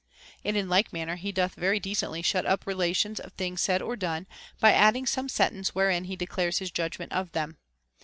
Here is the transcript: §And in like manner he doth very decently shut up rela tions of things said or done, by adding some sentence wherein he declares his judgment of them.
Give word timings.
§And 0.43 0.57
in 0.57 0.67
like 0.67 0.91
manner 0.91 1.15
he 1.15 1.31
doth 1.31 1.53
very 1.53 1.79
decently 1.79 2.23
shut 2.23 2.43
up 2.43 2.65
rela 2.65 2.95
tions 2.95 3.19
of 3.19 3.33
things 3.33 3.61
said 3.61 3.83
or 3.83 3.95
done, 3.95 4.25
by 4.59 4.73
adding 4.73 5.05
some 5.05 5.29
sentence 5.29 5.75
wherein 5.75 6.05
he 6.05 6.15
declares 6.15 6.57
his 6.57 6.71
judgment 6.71 7.11
of 7.11 7.33
them. 7.33 7.57